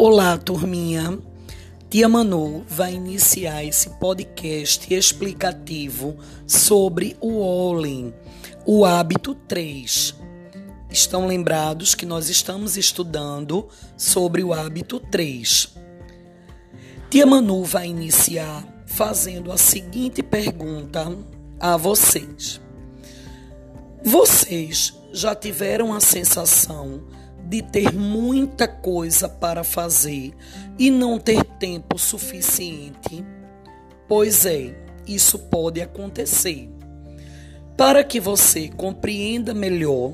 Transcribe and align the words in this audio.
Olá, 0.00 0.38
turminha. 0.38 1.18
Tia 1.90 2.08
Manu 2.08 2.64
vai 2.68 2.94
iniciar 2.94 3.64
esse 3.64 3.90
podcast 3.98 4.94
explicativo 4.94 6.16
sobre 6.46 7.16
o 7.20 7.40
Olin, 7.40 8.14
o 8.64 8.84
hábito 8.84 9.34
3. 9.34 10.14
Estão 10.88 11.26
lembrados 11.26 11.96
que 11.96 12.06
nós 12.06 12.28
estamos 12.28 12.76
estudando 12.76 13.66
sobre 13.96 14.44
o 14.44 14.52
hábito 14.52 15.00
3. 15.00 15.74
Tia 17.10 17.26
Manu 17.26 17.64
vai 17.64 17.88
iniciar 17.88 18.64
fazendo 18.86 19.50
a 19.50 19.58
seguinte 19.58 20.22
pergunta 20.22 21.12
a 21.58 21.76
vocês. 21.76 22.60
Vocês 24.04 24.94
já 25.12 25.34
tiveram 25.34 25.92
a 25.92 25.98
sensação 25.98 27.02
ter 27.70 27.92
muita 27.94 28.68
coisa 28.68 29.28
para 29.28 29.64
fazer 29.64 30.34
e 30.78 30.90
não 30.90 31.18
ter 31.18 31.42
tempo 31.44 31.98
suficiente? 31.98 33.24
Pois 34.06 34.44
é, 34.44 34.74
isso 35.06 35.38
pode 35.38 35.80
acontecer. 35.80 36.68
Para 37.76 38.04
que 38.04 38.20
você 38.20 38.68
compreenda 38.68 39.54
melhor 39.54 40.12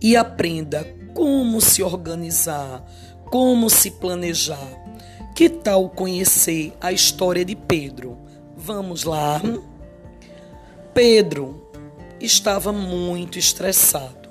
e 0.00 0.16
aprenda 0.16 0.84
como 1.14 1.60
se 1.60 1.82
organizar, 1.82 2.84
como 3.30 3.70
se 3.70 3.90
planejar, 3.92 4.68
que 5.34 5.48
tal 5.48 5.88
conhecer 5.88 6.72
a 6.80 6.92
história 6.92 7.44
de 7.44 7.56
Pedro? 7.56 8.18
Vamos 8.56 9.04
lá? 9.04 9.40
Pedro 10.92 11.70
estava 12.20 12.72
muito 12.72 13.38
estressado. 13.38 14.27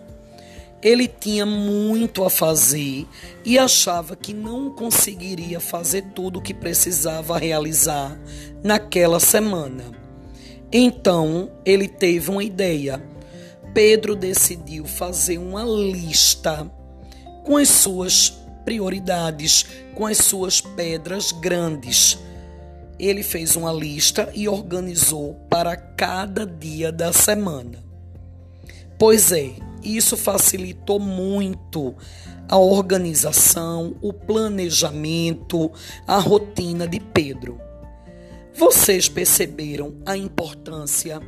Ele 0.81 1.07
tinha 1.07 1.45
muito 1.45 2.23
a 2.23 2.29
fazer 2.29 3.07
e 3.43 3.57
achava 3.57 4.15
que 4.15 4.33
não 4.33 4.69
conseguiria 4.69 5.59
fazer 5.59 6.03
tudo 6.13 6.37
o 6.37 6.41
que 6.41 6.53
precisava 6.53 7.37
realizar 7.37 8.17
naquela 8.63 9.19
semana. 9.19 9.85
Então 10.71 11.49
ele 11.65 11.87
teve 11.87 12.29
uma 12.29 12.43
ideia. 12.43 13.01
Pedro 13.73 14.15
decidiu 14.15 14.85
fazer 14.85 15.37
uma 15.37 15.63
lista 15.63 16.69
com 17.43 17.57
as 17.57 17.69
suas 17.69 18.37
prioridades, 18.65 19.65
com 19.95 20.05
as 20.05 20.17
suas 20.17 20.59
pedras 20.59 21.31
grandes. 21.31 22.19
Ele 22.99 23.23
fez 23.23 23.55
uma 23.55 23.71
lista 23.71 24.29
e 24.33 24.47
organizou 24.49 25.35
para 25.49 25.75
cada 25.75 26.45
dia 26.45 26.91
da 26.91 27.13
semana. 27.13 27.83
Pois 28.99 29.31
é, 29.31 29.51
isso 29.83 30.17
facilitou 30.17 30.99
muito 30.99 31.95
a 32.49 32.57
organização, 32.57 33.95
o 34.01 34.13
planejamento, 34.13 35.71
a 36.05 36.17
rotina 36.17 36.87
de 36.87 36.99
Pedro. 36.99 37.59
Vocês 38.53 39.07
perceberam 39.07 39.95
a 40.05 40.17
importância 40.17 41.21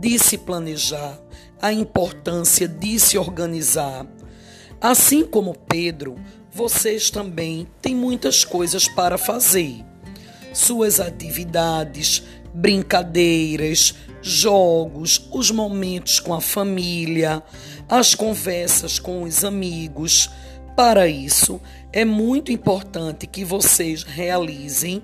de 0.00 0.18
se 0.18 0.36
planejar, 0.36 1.18
a 1.60 1.72
importância 1.72 2.66
de 2.66 2.98
se 2.98 3.16
organizar. 3.16 4.06
Assim 4.80 5.24
como 5.24 5.54
Pedro, 5.54 6.16
vocês 6.50 7.10
também 7.10 7.66
têm 7.80 7.94
muitas 7.94 8.44
coisas 8.44 8.88
para 8.88 9.16
fazer. 9.16 9.84
Suas 10.52 11.00
atividades, 11.00 12.22
brincadeiras, 12.52 13.94
jogos, 14.24 15.28
os 15.30 15.50
momentos 15.50 16.18
com 16.18 16.32
a 16.32 16.40
família, 16.40 17.42
as 17.88 18.14
conversas 18.14 18.98
com 18.98 19.22
os 19.22 19.44
amigos. 19.44 20.30
Para 20.74 21.06
isso, 21.06 21.60
é 21.92 22.04
muito 22.04 22.50
importante 22.50 23.26
que 23.26 23.44
vocês 23.44 24.02
realizem 24.02 25.02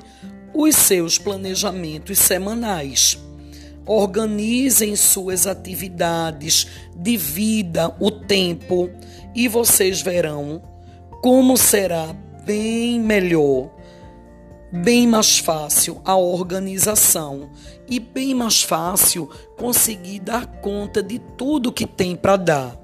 os 0.54 0.74
seus 0.74 1.18
planejamentos 1.18 2.18
semanais. 2.18 3.18
Organizem 3.86 4.96
suas 4.96 5.46
atividades, 5.46 6.66
divida 6.96 7.94
o 8.00 8.10
tempo 8.10 8.90
e 9.34 9.48
vocês 9.48 10.00
verão 10.00 10.62
como 11.22 11.56
será 11.56 12.14
bem 12.46 12.98
melhor 12.98 13.70
bem 14.72 15.06
mais 15.06 15.38
fácil 15.38 16.00
a 16.04 16.16
organização 16.16 17.50
e 17.88 17.98
bem 17.98 18.34
mais 18.34 18.62
fácil 18.62 19.28
conseguir 19.56 20.20
dar 20.20 20.46
conta 20.46 21.02
de 21.02 21.18
tudo 21.36 21.72
que 21.72 21.86
tem 21.86 22.14
para 22.14 22.36
dar. 22.36 22.78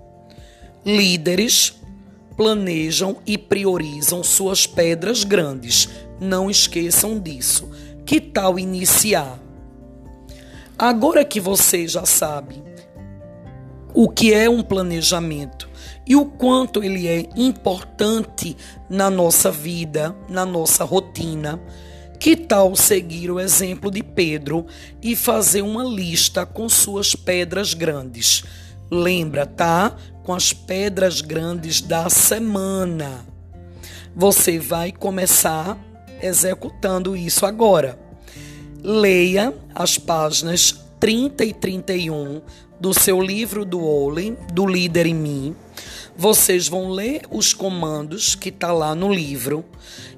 Líderes 0.84 1.74
planejam 2.36 3.16
e 3.26 3.38
priorizam 3.38 4.22
suas 4.22 4.66
pedras 4.66 5.24
grandes. 5.24 5.88
Não 6.20 6.50
esqueçam 6.50 7.18
disso. 7.18 7.70
Que 8.04 8.20
tal 8.20 8.58
iniciar? 8.58 9.40
Agora 10.78 11.24
que 11.24 11.40
você 11.40 11.88
já 11.88 12.04
sabe 12.04 12.62
o 13.94 14.10
que 14.10 14.34
é 14.34 14.48
um 14.50 14.62
planejamento 14.62 15.68
e 16.06 16.14
o 16.14 16.24
quanto 16.24 16.82
ele 16.82 17.08
é 17.08 17.28
importante 17.36 18.56
na 18.88 19.10
nossa 19.10 19.50
vida, 19.50 20.14
na 20.28 20.46
nossa 20.46 20.84
rotina. 20.84 21.60
Que 22.18 22.34
tal 22.34 22.74
seguir 22.74 23.30
o 23.30 23.38
exemplo 23.38 23.90
de 23.90 24.02
Pedro 24.02 24.66
e 25.02 25.14
fazer 25.14 25.62
uma 25.62 25.84
lista 25.84 26.46
com 26.46 26.68
suas 26.68 27.14
pedras 27.14 27.74
grandes? 27.74 28.42
Lembra, 28.90 29.44
tá? 29.44 29.94
Com 30.22 30.32
as 30.32 30.52
pedras 30.52 31.20
grandes 31.20 31.80
da 31.80 32.08
semana. 32.08 33.26
Você 34.14 34.58
vai 34.58 34.92
começar 34.92 35.78
executando 36.22 37.14
isso 37.14 37.44
agora. 37.44 37.98
Leia 38.82 39.52
as 39.74 39.98
páginas 39.98 40.86
30 40.98 41.44
e 41.44 41.52
31 41.52 42.40
do 42.80 42.94
seu 42.94 43.20
livro 43.20 43.64
do 43.64 43.84
Olin, 43.84 44.36
do 44.52 44.66
Líder 44.66 45.06
em 45.06 45.14
Mim 45.14 45.56
vocês 46.16 46.66
vão 46.66 46.90
ler 46.90 47.22
os 47.30 47.52
comandos 47.52 48.34
que 48.34 48.48
está 48.48 48.72
lá 48.72 48.94
no 48.94 49.12
livro 49.12 49.64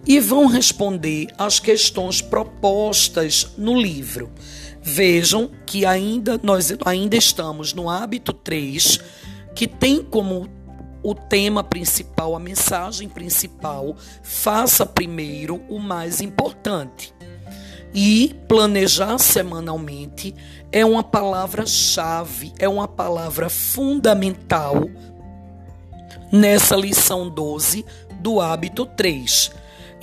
e 0.06 0.20
vão 0.20 0.46
responder 0.46 1.26
as 1.36 1.58
questões 1.58 2.22
propostas 2.22 3.52
no 3.58 3.78
livro. 3.78 4.30
Vejam 4.80 5.50
que 5.66 5.84
ainda 5.84 6.38
nós 6.42 6.72
ainda 6.84 7.16
estamos 7.16 7.74
no 7.74 7.90
hábito 7.90 8.32
3, 8.32 9.00
que 9.54 9.66
tem 9.66 10.02
como 10.02 10.48
o 11.02 11.14
tema 11.14 11.64
principal, 11.64 12.34
a 12.34 12.40
mensagem 12.40 13.08
principal, 13.08 13.96
faça 14.22 14.86
primeiro 14.86 15.60
o 15.68 15.78
mais 15.78 16.20
importante. 16.20 17.12
E 17.92 18.36
planejar 18.46 19.18
semanalmente 19.18 20.34
é 20.70 20.84
uma 20.84 21.02
palavra-chave, 21.02 22.52
é 22.58 22.68
uma 22.68 22.86
palavra 22.86 23.48
fundamental 23.48 24.88
nessa 26.32 26.76
lição 26.76 27.28
12 27.28 27.84
do 28.20 28.40
hábito 28.40 28.86
3. 28.86 29.50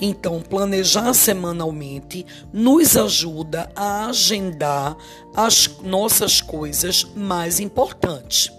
Então, 0.00 0.42
planejar 0.42 1.14
semanalmente 1.14 2.26
nos 2.52 2.96
ajuda 2.96 3.70
a 3.74 4.06
agendar 4.06 4.96
as 5.34 5.78
nossas 5.82 6.40
coisas 6.40 7.04
mais 7.14 7.60
importantes. 7.60 8.52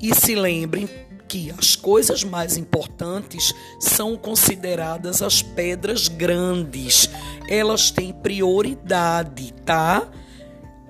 E 0.00 0.12
se 0.14 0.34
lembrem 0.34 0.88
que 1.28 1.52
as 1.56 1.74
coisas 1.74 2.22
mais 2.22 2.56
importantes 2.56 3.54
são 3.80 4.16
consideradas 4.16 5.22
as 5.22 5.42
pedras 5.42 6.08
grandes. 6.08 7.08
Elas 7.48 7.90
têm 7.90 8.12
prioridade, 8.12 9.52
tá? 9.64 10.06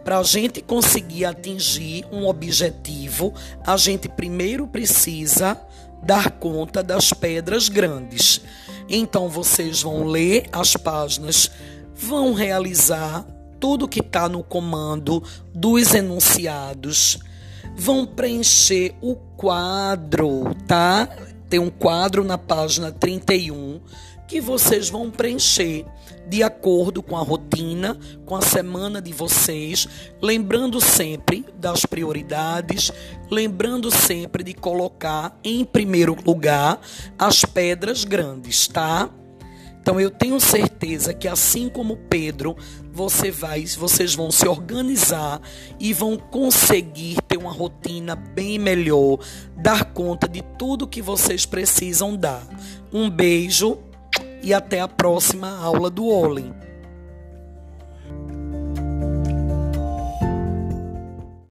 Para 0.05 0.19
a 0.19 0.23
gente 0.23 0.61
conseguir 0.61 1.25
atingir 1.25 2.05
um 2.13 2.27
objetivo, 2.27 3.33
a 3.67 3.77
gente 3.77 4.09
primeiro 4.09 4.67
precisa 4.67 5.59
dar 6.03 6.31
conta 6.33 6.83
das 6.83 7.13
pedras 7.13 7.71
grandes. 7.71 8.43
Então 8.89 9.29
vocês 9.29 9.81
vão 9.81 10.05
ler 10.05 10.47
as 10.53 10.77
páginas, 10.77 11.51
vão 11.95 12.35
realizar 12.35 13.25
tudo 13.59 13.89
que 13.89 14.01
está 14.01 14.29
no 14.29 14.45
comando 14.45 15.23
dos 15.55 15.95
enunciados, 15.95 17.19
vão 17.75 18.05
preencher 18.05 18.95
o 19.01 19.17
quadro, 19.17 20.55
tá? 20.67 21.09
Tem 21.49 21.59
um 21.59 21.71
quadro 21.71 22.25
na 22.25 22.39
página 22.39 22.91
31 22.91 23.81
que 24.27 24.41
vocês 24.41 24.89
vão 24.89 25.11
preencher 25.11 25.85
de 26.27 26.43
acordo 26.43 27.03
com 27.03 27.17
a 27.17 27.23
rotina, 27.23 27.99
com 28.25 28.35
a 28.35 28.41
semana 28.41 29.01
de 29.01 29.13
vocês, 29.13 29.87
lembrando 30.21 30.81
sempre 30.81 31.45
das 31.59 31.85
prioridades, 31.85 32.91
lembrando 33.31 33.91
sempre 33.91 34.43
de 34.43 34.55
colocar 34.55 35.39
em 35.45 35.65
primeiro 35.65 36.17
lugar 36.25 36.81
as 37.19 37.45
pedras 37.45 38.05
grandes, 38.05 38.67
tá? 38.67 39.11
Então 39.85 40.01
eu 40.01 40.11
tenho 40.11 40.41
certeza 40.41 41.13
que 41.13 41.29
assim 41.29 41.69
como 41.69 41.99
Pedro, 42.09 42.57
você 42.91 43.31
vai, 43.31 43.67
vocês 43.67 44.15
vão 44.15 44.31
se 44.31 44.49
organizar 44.49 45.43
e 45.79 45.93
vão 45.93 46.17
conseguir 46.17 47.21
ter 47.29 47.37
uma 47.37 47.53
rotina 47.53 48.17
bem 48.17 48.59
melhor, 48.59 49.19
dar 49.55 49.85
conta 49.93 50.27
de 50.27 50.41
tudo 50.59 50.87
que 50.87 51.03
vocês 51.03 51.45
precisam 51.45 52.17
dar. 52.17 52.49
Um 52.91 53.11
beijo 53.11 53.77
e 54.43 54.55
até 54.55 54.81
a 54.81 54.89
próxima 54.89 55.55
aula 55.59 55.91
do 55.91 56.07
Olim. 56.07 56.55